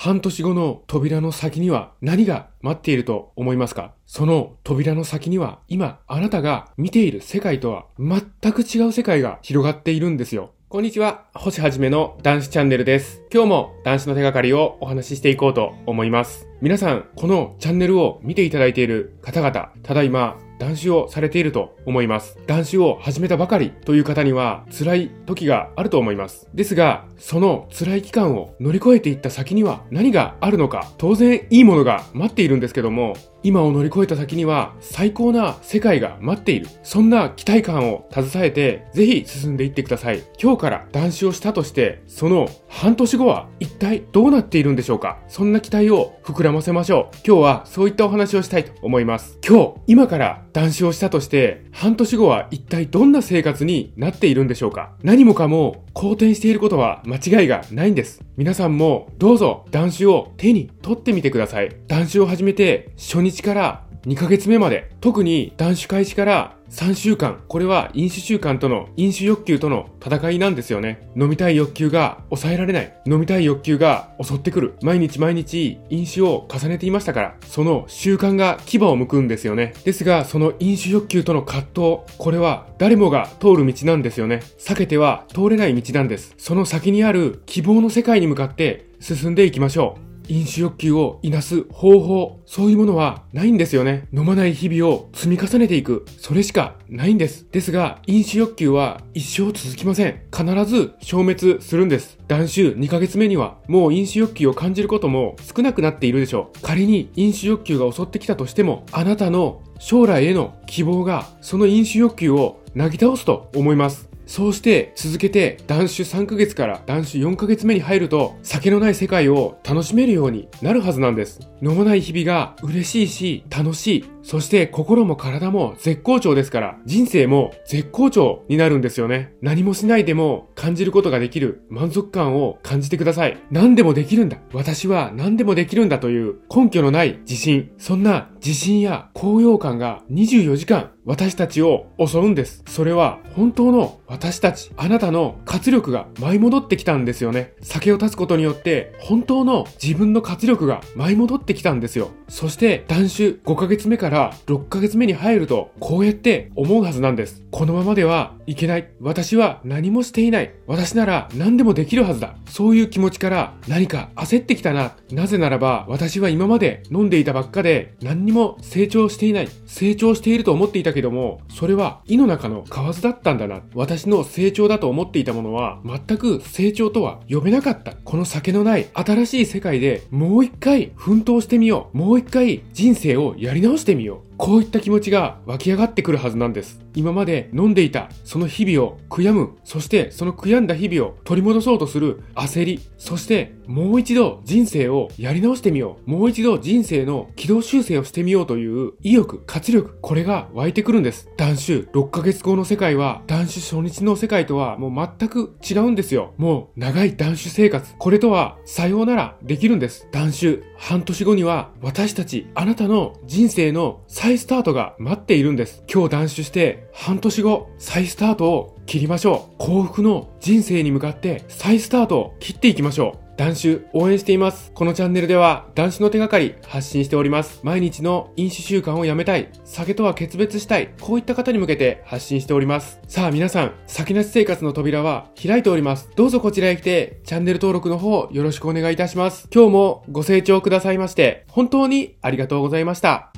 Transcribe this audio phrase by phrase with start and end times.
[0.00, 3.94] 半年後の扉の先には何が待っていると思いますか？
[4.06, 10.52] その扉の先には今あなたが見ている世界とは全く違う世界が広がっているんですよ。
[10.68, 13.24] こんにちは、星はじめの男子チャンネルです。
[13.34, 16.46] 今日も男子の手がかりをお話ししていこうと思います。
[16.60, 22.38] 皆さん、このチャンネルを見ていただいている方々、ただいま断酒をされていると思います。
[22.46, 26.48] 断酒を始めたばかりという方には辛い時があると思います。
[26.54, 36.66] ですが、その辛い期間を乗り越えていった先には何があるのか、当然いいものが待っているんですけども、今を乗り越えた先には最高な世界が待っている。
[36.82, 40.22] そんな期待感を携えて、ぜひ進んでいってください。
[40.42, 47.16] 今日から断酒をしたとして、その半年後は一体どうなっているんでしょうかそんな期待を膨らませましょう。
[47.26, 49.38] 今日はそういったお話をしたいと思います。
[49.46, 54.96] 今日、今から断子をしたとして、半年後は一体どんな生活になっているんでしょうか？
[55.04, 58.24] 何もかも好転していることは間違いがないんです。
[58.36, 61.76] 皆さんもどうぞ断酒を手に取ってみてください。
[61.86, 71.10] 断酒を始めて初日から2ヶ月目まで、特に断子開始から3週間、これは飲酒習慣との、飲酒欲求との戦いなんですよね。
[71.16, 72.94] 飲みたい欲求が抑えられない。
[73.06, 74.74] 飲みたい欲求が襲ってくる。
[74.82, 79.74] 毎日毎日飲酒を重ねていましたから、その習慣が牙を向くんですよね。
[79.84, 84.42] ですが、その飲酒欲求との葛藤、これは誰もが通る道なんですよね。
[84.58, 86.34] 避けては通れない道なんです。
[86.36, 90.07] その先にある希望の世界に向かって進んでいきましょう。
[90.28, 94.08] 飲酒欲求をいなす方法、そういうものはないんですよね。
[94.12, 97.46] 飲まない日々を積み重ねていく、それしかないんです。
[97.50, 100.20] ですが、飲酒欲求は一生続きません。
[100.30, 102.18] 必ず消滅するんです。
[102.28, 106.60] 断酒2ヶ月目には、もう飲酒欲求を感じることも少なくなっているでしょう。
[106.62, 114.07] 仮に飲酒欲求が襲ってきたとしても、あなたの将来への希望が、その飲酒欲求をなぎ倒すと思います。
[114.28, 121.40] そうして続けて断酒3ヶ月から断酒4ヶ月目に入ると酒のない世界を楽しめるようになるはずなんです。
[121.62, 124.04] 飲まない日々が嬉しいし楽しい。
[124.28, 129.32] そして心も体も絶好調ですから人生も絶好調になるんですよね。
[129.40, 133.38] 何もしないでも感じることができる満足感を感じてください。
[133.50, 134.36] 何でもできるんだ。
[134.52, 137.70] 私は何でもできるんだという根拠のない自信。
[137.78, 142.62] そんな自信や高揚感が24時間私たちを襲うんです。
[142.66, 147.54] それは本当の私たち、あなたの活力が舞い戻ってきたんですよね。
[147.62, 152.10] 酒を断つことによって本当の自分の活力が舞い戻ってきたんですよ。
[152.28, 157.42] そして断酒5ヶ月目から6ヶ月目に入るとこうやって思うはずなんです。
[157.50, 158.88] このままではいけない。
[159.00, 160.52] 私は何もしていない。
[160.66, 162.34] 私なら何でもできるはずだ。
[162.46, 164.96] そういう気持ちから何か焦ってきたな。
[165.12, 169.48] なぜならば私は今まで飲んでいたばっかで何にも成長していない。
[169.66, 173.62] 成長していると思っていたけども、それは胃の中の蛙だったんだな。
[173.74, 177.92] 私の成長だと思っていたものは、全く成長とは呼べなかった。
[177.92, 181.96] この酒のない新しい世界でもう一回奮闘してみよう。
[181.96, 183.97] もう一回人生をやり直してみよう。
[183.98, 186.80] you こういった気持ちが湧き上がってくるはずなんです。
[186.94, 196.10] 今まで飲んでいたその日々を悔やむ、そしてその悔やんだ日々を取り戻そうとする焦り、そしてもう一度人生をやり直してみよう。
[196.10, 201.28] もう一度人生の軌道修正をしてみようという意欲、活力、これが湧いてくるんです。
[201.36, 206.32] 断酒6ヶ月後の世界は断酒初日の世界とはもう全く違うんですよ。
[206.36, 210.08] もう長い断酒生活、これとはさようならできるんです。
[210.12, 215.82] 断酒半年後には私たち、あなたの人生の再スタートが待っているんです。
[215.90, 219.54] 今日断酒して半年後再スタートを切りましょう。
[219.56, 223.38] 幸福の人生に向かって再スタートを切っていきましょう。
[223.38, 224.70] 男子応援しています。
[224.74, 227.60] このチャンネルでは男子の手がかり発信しております。
[227.62, 233.00] 毎日の飲酒習慣をやめたい、酒とは決別したい、こういった方に向けて発信しております。
[233.08, 236.10] さあ皆さん、酒なし生活の扉は開いております。
[236.16, 239.48] どうぞこちらへ来てチャンネル登録の方よろしくお願いいたします。
[239.50, 243.32] 今日もご清聴くださいまして本当にありがとうございました。